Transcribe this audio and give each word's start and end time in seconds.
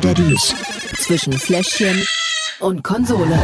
Daddies 0.00 0.54
zwischen 0.98 1.32
Fläschchen 1.32 2.02
und 2.60 2.82
Konsole. 2.82 3.38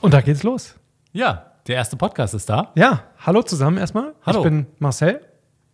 Und 0.00 0.14
da 0.14 0.20
geht's 0.20 0.42
los. 0.42 0.74
Ja, 1.12 1.52
der 1.66 1.76
erste 1.76 1.96
Podcast 1.96 2.34
ist 2.34 2.48
da. 2.48 2.72
Ja, 2.74 3.04
hallo 3.18 3.42
zusammen 3.42 3.76
erstmal. 3.78 4.14
Hallo. 4.24 4.38
Ich 4.40 4.44
bin 4.44 4.66
Marcel 4.78 5.20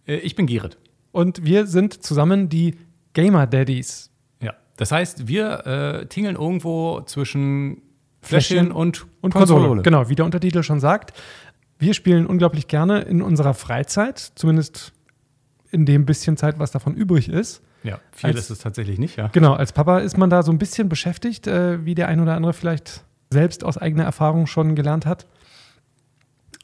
Äh, 0.06 0.16
Ich 0.16 0.34
bin 0.34 0.46
Gerrit. 0.46 0.78
und 1.12 1.44
wir 1.44 1.66
sind 1.66 2.02
zusammen 2.02 2.48
die 2.48 2.76
Gamer 3.14 3.46
Daddies. 3.46 4.10
Ja. 4.42 4.54
Das 4.76 4.90
heißt, 4.92 5.28
wir 5.28 5.66
äh, 5.66 6.06
tingeln 6.06 6.36
irgendwo 6.36 7.00
zwischen 7.02 7.82
Fläschchen 8.20 8.58
Fläschchen 8.66 8.72
und, 8.72 9.06
Und 9.20 9.32
Konsole. 9.32 9.82
Genau, 9.82 10.08
wie 10.08 10.14
der 10.16 10.24
Untertitel 10.24 10.62
schon 10.62 10.80
sagt. 10.80 11.12
Wir 11.78 11.94
spielen 11.94 12.26
unglaublich 12.26 12.66
gerne 12.66 13.02
in 13.02 13.22
unserer 13.22 13.54
Freizeit, 13.54 14.18
zumindest 14.34 14.92
in 15.70 15.86
dem 15.86 16.04
bisschen 16.06 16.36
Zeit, 16.36 16.58
was 16.58 16.72
davon 16.72 16.94
übrig 16.94 17.28
ist. 17.28 17.62
Ja, 17.82 17.98
viel 18.12 18.30
Als- 18.30 18.38
ist 18.40 18.50
es 18.50 18.58
tatsächlich 18.58 18.98
nicht, 18.98 19.16
ja. 19.16 19.28
Genau, 19.28 19.54
als 19.54 19.72
Papa 19.72 19.98
ist 19.98 20.18
man 20.18 20.30
da 20.30 20.42
so 20.42 20.50
ein 20.52 20.58
bisschen 20.58 20.88
beschäftigt, 20.88 21.46
äh, 21.46 21.84
wie 21.84 21.94
der 21.94 22.08
ein 22.08 22.20
oder 22.20 22.34
andere 22.34 22.52
vielleicht 22.52 23.04
selbst 23.30 23.64
aus 23.64 23.78
eigener 23.78 24.04
Erfahrung 24.04 24.46
schon 24.46 24.74
gelernt 24.74 25.06
hat. 25.06 25.26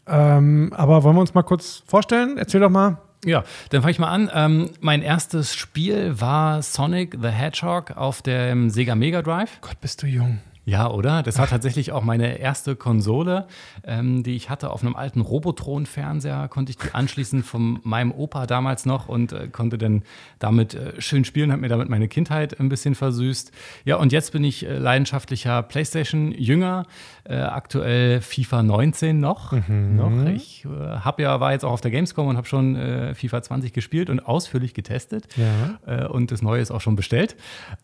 Ähm, 0.07 0.73
aber 0.75 1.03
wollen 1.03 1.17
wir 1.17 1.21
uns 1.21 1.35
mal 1.35 1.43
kurz 1.43 1.83
vorstellen? 1.87 2.37
Erzähl 2.37 2.61
doch 2.61 2.71
mal. 2.71 2.99
Ja, 3.25 3.43
dann 3.71 3.81
fange 3.81 3.93
ich 3.93 3.99
mal 3.99 4.09
an. 4.11 4.31
Ähm, 4.35 4.71
mein 4.81 5.01
erstes 5.01 5.55
Spiel 5.55 6.21
war 6.21 6.61
Sonic 6.63 7.17
the 7.21 7.29
Hedgehog 7.29 7.97
auf 7.97 8.21
dem 8.21 8.69
Sega 8.69 8.95
Mega 8.95 9.23
Drive. 9.23 9.61
Gott, 9.63 9.81
bist 9.81 10.03
du 10.03 10.07
jung. 10.07 10.41
Ja, 10.67 10.91
oder? 10.91 11.23
Das 11.23 11.39
war 11.39 11.47
tatsächlich 11.47 11.93
auch 11.93 12.03
meine 12.03 12.39
erste 12.39 12.75
Konsole, 12.75 13.47
ähm, 13.85 14.23
die 14.23 14.35
ich 14.35 14.49
hatte 14.49 14.71
auf 14.71 14.83
einem 14.83 14.97
alten 14.97 15.21
Robotron-Fernseher. 15.21 16.49
Konnte 16.49 16.71
ich 16.71 16.79
die 16.79 16.95
anschließen 16.95 17.43
von 17.43 17.81
meinem 17.83 18.13
Opa 18.13 18.47
damals 18.47 18.87
noch 18.87 19.09
und 19.09 19.33
äh, 19.33 19.49
konnte 19.49 19.77
dann 19.77 20.03
damit 20.39 20.75
äh, 20.75 21.01
schön 21.01 21.25
spielen, 21.25 21.53
hat 21.53 21.61
mir 21.61 21.69
damit 21.69 21.91
meine 21.91 22.09
Kindheit 22.09 22.59
ein 22.61 22.71
bisschen 22.71 22.95
versüßt. 22.95 23.53
Ja, 23.85 23.97
und 23.97 24.13
jetzt 24.13 24.33
bin 24.33 24.43
ich 24.43 24.65
äh, 24.65 24.79
leidenschaftlicher 24.79 25.63
PlayStation-Jünger, 25.63 26.87
äh, 27.25 27.37
aktuell 27.37 28.23
FIFA 28.23 28.63
19 28.63 29.21
noch. 29.21 29.53
noch. 29.69 30.27
Ich 30.35 30.65
äh, 30.65 30.69
hab 30.69 31.21
ja, 31.21 31.41
war 31.41 31.53
jetzt 31.53 31.65
auch 31.65 31.73
auf 31.73 31.81
der 31.83 31.91
Gamescom 31.91 32.29
und 32.29 32.37
habe 32.39 32.49
schon 32.49 32.77
äh, 32.77 33.15
FIFA 33.15 33.43
20 33.43 33.73
gespielt 33.75 34.09
und 34.09 34.21
ausführlich 34.21 34.73
getestet. 34.73 35.29
Ja. 35.37 36.07
Und 36.07 36.31
das 36.31 36.43
Neue 36.43 36.61
ist 36.61 36.71
auch 36.71 36.81
schon 36.81 36.97
bestellt. 36.97 37.37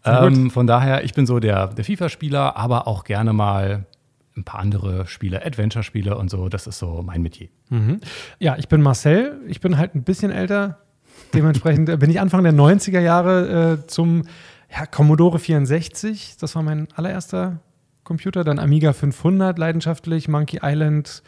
Ähm, 0.04 0.50
von 0.50 0.66
daher, 0.66 1.04
ich 1.04 1.14
bin 1.14 1.26
so 1.26 1.38
der, 1.38 1.68
der 1.68 1.84
FIFA-Spieler, 1.84 2.56
aber 2.56 2.69
auch 2.78 3.04
gerne 3.04 3.32
mal 3.32 3.86
ein 4.36 4.44
paar 4.44 4.60
andere 4.60 5.06
Spiele, 5.06 5.44
Adventure-Spiele 5.44 6.16
und 6.16 6.30
so. 6.30 6.48
Das 6.48 6.66
ist 6.66 6.78
so 6.78 7.02
mein 7.04 7.22
Metier. 7.22 7.48
Ja, 8.38 8.56
ich 8.56 8.68
bin 8.68 8.80
Marcel. 8.82 9.40
Ich 9.48 9.60
bin 9.60 9.76
halt 9.76 9.94
ein 9.94 10.02
bisschen 10.02 10.30
älter. 10.30 10.78
Dementsprechend 11.34 11.88
äh, 11.88 11.96
bin 11.96 12.10
ich 12.10 12.20
Anfang 12.20 12.42
der 12.42 12.52
90er 12.52 13.00
Jahre 13.00 13.78
äh, 13.82 13.86
zum 13.86 14.24
ja, 14.70 14.86
Commodore 14.86 15.38
64. 15.38 16.36
Das 16.40 16.54
war 16.54 16.62
mein 16.62 16.88
allererster 16.94 17.60
Computer. 18.04 18.44
Dann 18.44 18.58
Amiga 18.58 18.92
500 18.92 19.58
leidenschaftlich, 19.58 20.28
Monkey 20.28 20.60
Island, 20.62 21.22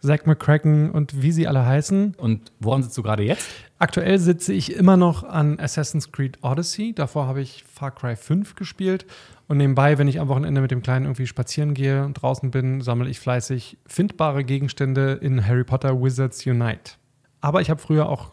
Zack 0.00 0.26
McCracken 0.26 0.90
und 0.90 1.22
wie 1.22 1.32
sie 1.32 1.46
alle 1.46 1.64
heißen. 1.64 2.14
Und 2.16 2.52
woran 2.60 2.82
sitzt 2.82 2.96
du 2.98 3.02
gerade 3.02 3.22
jetzt? 3.22 3.48
Aktuell 3.78 4.18
sitze 4.18 4.52
ich 4.52 4.74
immer 4.74 4.96
noch 4.96 5.24
an 5.24 5.58
Assassin's 5.60 6.12
Creed 6.12 6.38
Odyssey. 6.42 6.92
Davor 6.94 7.26
habe 7.26 7.40
ich 7.40 7.64
Far 7.64 7.90
Cry 7.90 8.16
5 8.16 8.54
gespielt. 8.54 9.06
Und 9.48 9.58
nebenbei, 9.58 9.98
wenn 9.98 10.08
ich 10.08 10.20
am 10.20 10.28
Wochenende 10.28 10.60
mit 10.60 10.70
dem 10.70 10.82
Kleinen 10.82 11.06
irgendwie 11.06 11.26
spazieren 11.26 11.74
gehe 11.74 12.04
und 12.04 12.14
draußen 12.14 12.50
bin, 12.50 12.80
sammle 12.80 13.08
ich 13.08 13.20
fleißig 13.20 13.78
findbare 13.86 14.44
Gegenstände 14.44 15.12
in 15.12 15.46
Harry 15.46 15.64
Potter 15.64 16.02
Wizards 16.02 16.44
Unite. 16.46 16.92
Aber 17.40 17.60
ich 17.60 17.70
habe 17.70 17.80
früher 17.80 18.08
auch 18.08 18.32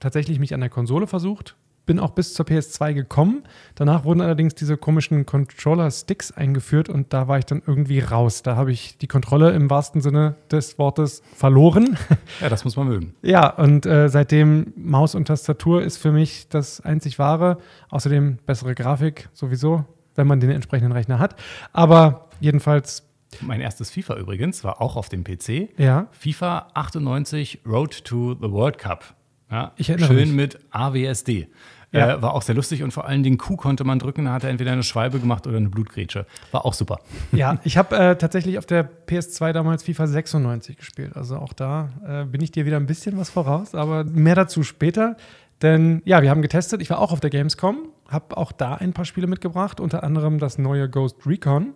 tatsächlich 0.00 0.38
mich 0.38 0.54
an 0.54 0.60
der 0.60 0.70
Konsole 0.70 1.06
versucht, 1.06 1.56
bin 1.88 1.98
auch 1.98 2.10
bis 2.10 2.34
zur 2.34 2.44
PS2 2.44 2.92
gekommen. 2.92 3.44
Danach 3.74 4.04
wurden 4.04 4.20
allerdings 4.20 4.54
diese 4.54 4.76
komischen 4.76 5.24
Controller-Sticks 5.24 6.32
eingeführt 6.32 6.90
und 6.90 7.12
da 7.14 7.28
war 7.28 7.38
ich 7.38 7.46
dann 7.46 7.62
irgendwie 7.66 7.98
raus. 8.00 8.42
Da 8.42 8.56
habe 8.56 8.70
ich 8.72 8.98
die 8.98 9.06
Kontrolle 9.08 9.52
im 9.52 9.70
wahrsten 9.70 10.02
Sinne 10.02 10.36
des 10.50 10.78
Wortes 10.78 11.22
verloren. 11.34 11.96
Ja, 12.42 12.50
das 12.50 12.64
muss 12.64 12.76
man 12.76 12.88
mögen. 12.88 13.14
Ja, 13.22 13.48
und 13.48 13.86
äh, 13.86 14.08
seitdem 14.10 14.72
Maus 14.76 15.14
und 15.14 15.24
Tastatur 15.24 15.82
ist 15.82 15.96
für 15.96 16.12
mich 16.12 16.48
das 16.50 16.80
einzig 16.82 17.18
wahre. 17.18 17.56
Außerdem 17.88 18.36
bessere 18.44 18.74
Grafik 18.74 19.30
sowieso, 19.32 19.84
wenn 20.14 20.26
man 20.26 20.40
den 20.40 20.50
entsprechenden 20.50 20.92
Rechner 20.92 21.18
hat. 21.18 21.36
Aber 21.72 22.28
jedenfalls, 22.38 23.02
Mein 23.40 23.62
erstes 23.62 23.90
FIFA 23.90 24.16
übrigens 24.18 24.62
war 24.62 24.82
auch 24.82 24.96
auf 24.96 25.08
dem 25.08 25.24
PC. 25.24 25.70
ja, 25.78 26.06
FIFA 26.12 26.68
98 26.74 27.60
Road 27.66 28.04
to 28.04 28.34
the 28.34 28.50
World 28.50 28.76
Cup. 28.78 29.14
Ja, 29.50 29.72
Ich 29.76 29.88
erinnere 29.90 30.08
schön 30.08 30.28
mich. 30.28 30.32
mit 30.32 30.58
AWSD. 30.70 31.48
Ja. 31.90 32.16
Äh, 32.16 32.22
war 32.22 32.34
auch 32.34 32.42
sehr 32.42 32.54
lustig 32.54 32.82
und 32.82 32.90
vor 32.90 33.06
allen 33.06 33.22
Dingen 33.22 33.38
Q 33.38 33.56
konnte 33.56 33.82
man 33.82 33.98
drücken, 33.98 34.26
da 34.26 34.32
hat 34.32 34.44
er 34.44 34.50
entweder 34.50 34.72
eine 34.72 34.82
Schwalbe 34.82 35.20
gemacht 35.20 35.46
oder 35.46 35.56
eine 35.56 35.70
Blutgrätsche. 35.70 36.26
War 36.52 36.66
auch 36.66 36.74
super. 36.74 36.98
ja, 37.32 37.58
ich 37.64 37.78
habe 37.78 37.96
äh, 37.96 38.16
tatsächlich 38.16 38.58
auf 38.58 38.66
der 38.66 38.86
PS2 39.06 39.52
damals 39.52 39.84
FIFA 39.84 40.06
96 40.06 40.76
gespielt. 40.76 41.16
Also 41.16 41.36
auch 41.36 41.54
da 41.54 41.88
äh, 42.06 42.24
bin 42.26 42.42
ich 42.42 42.50
dir 42.50 42.66
wieder 42.66 42.76
ein 42.76 42.84
bisschen 42.86 43.16
was 43.16 43.30
voraus, 43.30 43.74
aber 43.74 44.04
mehr 44.04 44.34
dazu 44.34 44.62
später. 44.64 45.16
Denn 45.62 46.02
ja, 46.04 46.20
wir 46.22 46.28
haben 46.30 46.42
getestet. 46.42 46.82
Ich 46.82 46.90
war 46.90 46.98
auch 47.00 47.10
auf 47.10 47.20
der 47.20 47.30
Gamescom, 47.30 47.88
habe 48.08 48.36
auch 48.36 48.52
da 48.52 48.74
ein 48.74 48.92
paar 48.92 49.06
Spiele 49.06 49.26
mitgebracht, 49.26 49.80
unter 49.80 50.04
anderem 50.04 50.38
das 50.38 50.58
neue 50.58 50.90
Ghost 50.90 51.26
Recon. 51.26 51.72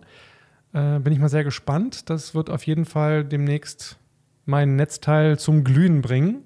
Äh, 0.73 0.99
bin 0.99 1.11
ich 1.11 1.17
mal 1.19 1.27
sehr 1.29 1.43
gespannt. 1.43 2.09
Das 2.11 2.35
wird 2.35 2.51
auf 2.51 2.65
jeden 2.67 2.85
Fall 2.85 3.25
demnächst 3.25 3.97
mein 4.45 4.75
Netzteil 4.75 5.39
zum 5.39 5.63
Glühen 5.63 6.01
bringen. 6.03 6.43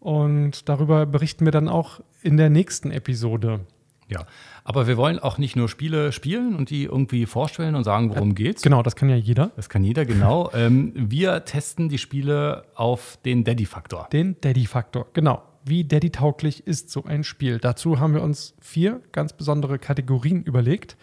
Und 0.00 0.68
darüber 0.68 1.06
berichten 1.06 1.44
wir 1.44 1.52
dann 1.52 1.68
auch 1.68 2.00
in 2.22 2.36
der 2.36 2.50
nächsten 2.50 2.90
Episode. 2.90 3.60
Ja, 4.08 4.24
aber 4.64 4.86
wir 4.86 4.96
wollen 4.96 5.18
auch 5.18 5.36
nicht 5.36 5.54
nur 5.54 5.68
Spiele 5.68 6.12
spielen 6.12 6.54
und 6.56 6.70
die 6.70 6.84
irgendwie 6.84 7.26
vorstellen 7.26 7.74
und 7.74 7.84
sagen, 7.84 8.08
worum 8.10 8.34
geht's. 8.34 8.62
Genau, 8.62 8.82
das 8.82 8.96
kann 8.96 9.10
ja 9.10 9.16
jeder. 9.16 9.50
Das 9.56 9.68
kann 9.68 9.84
jeder, 9.84 10.06
genau. 10.06 10.50
ähm, 10.54 10.92
wir 10.94 11.44
testen 11.44 11.88
die 11.88 11.98
Spiele 11.98 12.64
auf 12.74 13.18
den 13.24 13.44
Daddy-Faktor. 13.44 14.08
Den 14.12 14.36
Daddy-Faktor, 14.40 15.08
genau. 15.12 15.42
Wie 15.64 15.84
Daddy-tauglich 15.84 16.66
ist 16.66 16.90
so 16.90 17.04
ein 17.04 17.22
Spiel? 17.22 17.58
Dazu 17.58 18.00
haben 18.00 18.14
wir 18.14 18.22
uns 18.22 18.54
vier 18.60 19.02
ganz 19.12 19.34
besondere 19.34 19.78
Kategorien 19.78 20.42
überlegt. 20.42 20.96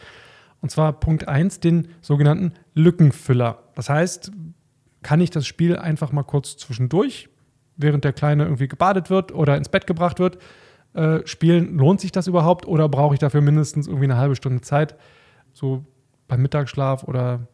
Und 0.61 0.69
zwar 0.69 0.93
Punkt 0.93 1.27
1, 1.27 1.59
den 1.59 1.89
sogenannten 2.01 2.53
Lückenfüller. 2.73 3.59
Das 3.75 3.89
heißt, 3.89 4.31
kann 5.03 5.21
ich 5.21 5.29
das 5.29 5.45
Spiel 5.45 5.77
einfach 5.77 6.11
mal 6.11 6.23
kurz 6.23 6.57
zwischendurch, 6.57 7.29
während 7.77 8.03
der 8.03 8.13
Kleine 8.13 8.43
irgendwie 8.43 8.67
gebadet 8.67 9.09
wird 9.09 9.31
oder 9.33 9.57
ins 9.57 9.69
Bett 9.69 9.87
gebracht 9.87 10.19
wird, 10.19 10.37
äh, 10.93 11.19
spielen? 11.25 11.77
Lohnt 11.77 12.01
sich 12.01 12.11
das 12.11 12.27
überhaupt 12.27 12.67
oder 12.67 12.89
brauche 12.89 13.13
ich 13.13 13.19
dafür 13.19 13.41
mindestens 13.41 13.87
irgendwie 13.87 14.05
eine 14.05 14.17
halbe 14.17 14.35
Stunde 14.35 14.61
Zeit? 14.61 14.95
So 15.53 15.85
beim 16.27 16.41
Mittagsschlaf 16.41 17.03
oder 17.03 17.47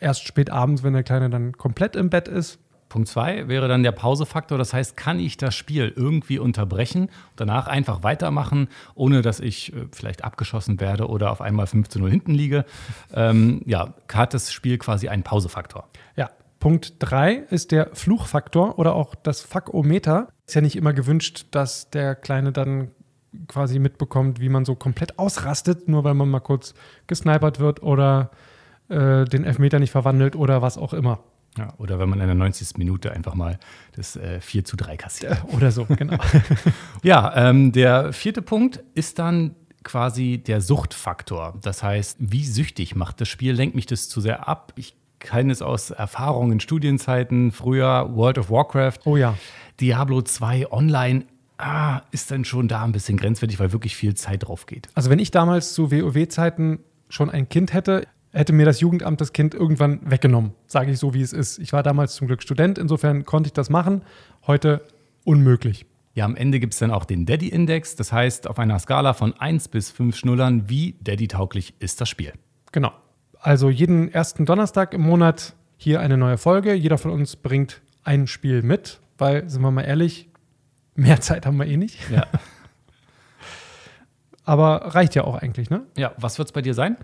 erst 0.00 0.26
spät 0.26 0.50
abends, 0.50 0.82
wenn 0.82 0.92
der 0.92 1.02
Kleine 1.02 1.30
dann 1.30 1.52
komplett 1.52 1.96
im 1.96 2.10
Bett 2.10 2.28
ist? 2.28 2.58
Punkt 2.88 3.08
zwei 3.08 3.48
wäre 3.48 3.66
dann 3.66 3.82
der 3.82 3.92
Pausefaktor. 3.92 4.58
Das 4.58 4.72
heißt, 4.72 4.96
kann 4.96 5.18
ich 5.18 5.36
das 5.36 5.54
Spiel 5.54 5.92
irgendwie 5.94 6.38
unterbrechen 6.38 7.02
und 7.02 7.10
danach 7.36 7.66
einfach 7.66 8.02
weitermachen, 8.02 8.68
ohne 8.94 9.22
dass 9.22 9.40
ich 9.40 9.72
äh, 9.72 9.86
vielleicht 9.92 10.24
abgeschossen 10.24 10.80
werde 10.80 11.08
oder 11.08 11.30
auf 11.30 11.40
einmal 11.40 11.66
15-0 11.66 12.08
hinten 12.08 12.32
liege? 12.32 12.64
Ähm, 13.12 13.62
ja, 13.66 13.94
hat 14.12 14.34
das 14.34 14.52
Spiel 14.52 14.78
quasi 14.78 15.08
einen 15.08 15.24
Pausefaktor. 15.24 15.88
Ja, 16.14 16.30
Punkt 16.58 16.94
3 16.98 17.34
ist 17.50 17.72
der 17.72 17.90
Fluchfaktor 17.92 18.78
oder 18.78 18.94
auch 18.94 19.14
das 19.14 19.40
Fuckometer. 19.42 20.28
Ist 20.46 20.54
ja 20.54 20.60
nicht 20.60 20.76
immer 20.76 20.92
gewünscht, 20.92 21.46
dass 21.50 21.90
der 21.90 22.14
Kleine 22.14 22.52
dann 22.52 22.90
quasi 23.48 23.78
mitbekommt, 23.78 24.40
wie 24.40 24.48
man 24.48 24.64
so 24.64 24.74
komplett 24.74 25.18
ausrastet, 25.18 25.88
nur 25.88 26.04
weil 26.04 26.14
man 26.14 26.28
mal 26.28 26.40
kurz 26.40 26.74
gesnipert 27.06 27.60
wird 27.60 27.82
oder 27.82 28.30
äh, 28.88 29.24
den 29.24 29.44
Elfmeter 29.44 29.78
nicht 29.78 29.90
verwandelt 29.90 30.36
oder 30.36 30.62
was 30.62 30.78
auch 30.78 30.92
immer. 30.92 31.20
Ja, 31.58 31.72
oder 31.78 31.98
wenn 31.98 32.08
man 32.08 32.20
in 32.20 32.26
der 32.26 32.34
90. 32.34 32.76
Minute 32.76 33.12
einfach 33.12 33.34
mal 33.34 33.58
das 33.94 34.16
äh, 34.16 34.40
4 34.40 34.64
zu 34.64 34.76
3 34.76 34.96
kassiert. 34.96 35.32
Äh, 35.32 35.56
Oder 35.56 35.70
so, 35.70 35.86
genau. 35.86 36.18
Ja, 37.02 37.32
ähm, 37.34 37.72
der 37.72 38.12
vierte 38.12 38.42
Punkt 38.42 38.82
ist 38.94 39.18
dann 39.18 39.54
quasi 39.82 40.42
der 40.44 40.60
Suchtfaktor. 40.60 41.54
Das 41.62 41.82
heißt, 41.82 42.18
wie 42.20 42.44
süchtig 42.44 42.94
macht 42.94 43.20
das 43.20 43.28
Spiel? 43.28 43.54
Lenkt 43.54 43.74
mich 43.74 43.86
das 43.86 44.08
zu 44.08 44.20
sehr 44.20 44.48
ab? 44.48 44.72
Ich 44.76 44.96
kenne 45.26 45.52
es 45.52 45.62
aus 45.62 45.90
Erfahrungen 45.90 46.52
in 46.52 46.60
Studienzeiten, 46.60 47.52
früher 47.52 48.14
World 48.14 48.38
of 48.38 48.50
Warcraft, 48.50 48.98
Oh 49.04 49.16
ja. 49.16 49.34
Diablo 49.80 50.22
2 50.22 50.72
online. 50.72 51.24
Ah, 51.58 52.02
ist 52.10 52.30
dann 52.30 52.44
schon 52.44 52.68
da 52.68 52.84
ein 52.84 52.92
bisschen 52.92 53.16
grenzwertig, 53.16 53.58
weil 53.58 53.72
wirklich 53.72 53.96
viel 53.96 54.14
Zeit 54.14 54.46
drauf 54.46 54.66
geht. 54.66 54.88
Also 54.94 55.10
wenn 55.10 55.18
ich 55.18 55.30
damals 55.30 55.72
zu 55.72 55.90
WoW-Zeiten 55.90 56.80
schon 57.08 57.30
ein 57.30 57.48
Kind 57.48 57.72
hätte, 57.72 58.06
hätte 58.32 58.52
mir 58.52 58.66
das 58.66 58.80
Jugendamt 58.80 59.20
das 59.20 59.32
Kind 59.32 59.54
irgendwann 59.54 60.00
weggenommen, 60.04 60.52
sage 60.66 60.90
ich 60.92 60.98
so, 60.98 61.14
wie 61.14 61.22
es 61.22 61.32
ist. 61.32 61.58
Ich 61.58 61.72
war 61.72 61.82
damals 61.82 62.14
zum 62.14 62.26
Glück 62.26 62.42
Student, 62.42 62.76
insofern 62.78 63.24
konnte 63.24 63.48
ich 63.48 63.54
das 63.54 63.70
machen. 63.70 64.02
Heute 64.46 64.82
unmöglich. 65.24 65.86
Ja, 66.14 66.24
am 66.24 66.36
Ende 66.36 66.60
gibt 66.60 66.72
es 66.72 66.78
dann 66.78 66.90
auch 66.90 67.04
den 67.04 67.26
Daddy-Index. 67.26 67.96
Das 67.96 68.12
heißt, 68.12 68.48
auf 68.48 68.58
einer 68.58 68.78
Skala 68.78 69.12
von 69.12 69.34
1 69.34 69.68
bis 69.68 69.90
5 69.90 70.16
Schnullern, 70.16 70.68
wie 70.68 70.96
Daddy-tauglich 71.02 71.74
ist 71.78 72.00
das 72.00 72.08
Spiel? 72.08 72.32
Genau. 72.72 72.92
Also 73.40 73.70
jeden 73.70 74.12
ersten 74.12 74.46
Donnerstag 74.46 74.94
im 74.94 75.02
Monat 75.02 75.54
hier 75.76 76.00
eine 76.00 76.16
neue 76.16 76.38
Folge. 76.38 76.74
Jeder 76.74 76.98
von 76.98 77.10
uns 77.10 77.36
bringt 77.36 77.82
ein 78.02 78.26
Spiel 78.26 78.62
mit, 78.62 79.00
weil, 79.18 79.48
sind 79.48 79.62
wir 79.62 79.70
mal 79.70 79.82
ehrlich, 79.82 80.28
mehr 80.94 81.20
Zeit 81.20 81.46
haben 81.46 81.58
wir 81.58 81.66
eh 81.66 81.76
nicht. 81.76 82.10
Ja. 82.10 82.26
Aber 84.44 84.94
reicht 84.94 85.14
ja 85.14 85.24
auch 85.24 85.34
eigentlich, 85.34 85.70
ne? 85.70 85.82
Ja, 85.96 86.12
was 86.18 86.38
wird 86.38 86.48
es 86.48 86.52
bei 86.52 86.62
dir 86.62 86.74
sein? 86.74 86.96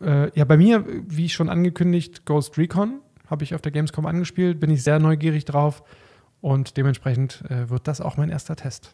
Äh, 0.00 0.36
ja, 0.36 0.44
bei 0.44 0.56
mir, 0.56 0.84
wie 0.86 1.28
schon 1.28 1.48
angekündigt, 1.48 2.26
Ghost 2.26 2.58
Recon 2.58 3.00
habe 3.28 3.44
ich 3.44 3.54
auf 3.54 3.60
der 3.60 3.72
Gamescom 3.72 4.06
angespielt, 4.06 4.58
bin 4.58 4.70
ich 4.70 4.82
sehr 4.82 4.98
neugierig 4.98 5.44
drauf 5.44 5.82
und 6.40 6.76
dementsprechend 6.76 7.44
äh, 7.50 7.68
wird 7.68 7.86
das 7.86 8.00
auch 8.00 8.16
mein 8.16 8.30
erster 8.30 8.56
Test. 8.56 8.92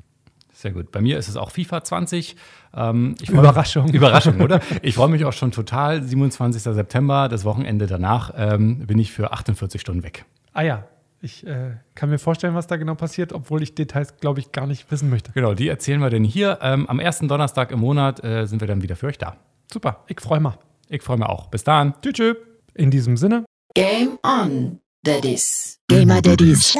Sehr 0.54 0.70
gut. 0.70 0.92
Bei 0.92 1.00
mir 1.00 1.18
ist 1.18 1.28
es 1.28 1.36
auch 1.36 1.50
FIFA 1.50 1.82
20. 1.82 2.36
Ähm, 2.74 3.16
Überraschung. 3.28 3.86
Mich, 3.86 3.94
Überraschung, 3.94 4.40
oder? 4.40 4.60
Ich 4.82 4.94
freue 4.94 5.08
mich 5.08 5.24
auch 5.24 5.32
schon 5.32 5.50
total. 5.50 6.02
27. 6.02 6.62
September, 6.62 7.28
das 7.28 7.44
Wochenende 7.44 7.86
danach, 7.86 8.32
ähm, 8.36 8.86
bin 8.86 8.98
ich 8.98 9.12
für 9.12 9.32
48 9.32 9.80
Stunden 9.80 10.04
weg. 10.04 10.24
Ah 10.52 10.62
ja, 10.62 10.84
ich 11.20 11.46
äh, 11.46 11.72
kann 11.94 12.10
mir 12.10 12.18
vorstellen, 12.18 12.54
was 12.54 12.66
da 12.66 12.76
genau 12.76 12.94
passiert, 12.94 13.32
obwohl 13.32 13.62
ich 13.62 13.74
Details, 13.74 14.16
glaube 14.18 14.40
ich, 14.40 14.52
gar 14.52 14.66
nicht 14.66 14.90
wissen 14.90 15.10
möchte. 15.10 15.32
Genau, 15.32 15.54
die 15.54 15.68
erzählen 15.68 16.00
wir 16.00 16.10
denn 16.10 16.22
hier. 16.22 16.58
Ähm, 16.62 16.88
am 16.88 17.00
ersten 17.00 17.28
Donnerstag 17.28 17.72
im 17.72 17.80
Monat 17.80 18.22
äh, 18.22 18.46
sind 18.46 18.60
wir 18.60 18.68
dann 18.68 18.82
wieder 18.82 18.94
für 18.94 19.06
euch 19.06 19.18
da. 19.18 19.36
Super, 19.72 20.04
ich 20.06 20.20
freue 20.20 20.40
mich. 20.40 20.52
Ich 20.88 21.02
freue 21.02 21.16
mich 21.16 21.26
auch. 21.26 21.48
Bis 21.48 21.64
dann. 21.64 21.94
Tschüss. 22.00 22.12
tschüss. 22.12 22.36
In 22.74 22.90
diesem 22.90 23.16
Sinne. 23.16 23.44
Game 23.74 24.18
on, 24.22 24.80
Daddies. 25.04 25.78
Gamer 25.88 26.22
Daddies. 26.22 26.74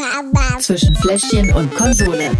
Zwischen 0.59 0.97
Fläschchen 0.97 1.53
und 1.53 1.71
Konsole. 1.75 2.31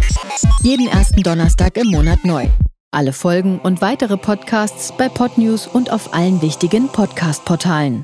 Jeden 0.63 0.87
ersten 0.87 1.21
Donnerstag 1.21 1.77
im 1.77 1.91
Monat 1.91 2.25
neu. 2.25 2.47
Alle 2.89 3.13
Folgen 3.13 3.59
und 3.59 3.81
weitere 3.81 4.17
Podcasts 4.17 4.91
bei 4.97 5.09
Podnews 5.09 5.67
und 5.67 5.91
auf 5.91 6.11
allen 6.11 6.41
wichtigen 6.41 6.87
Podcast-Portalen. 6.87 8.03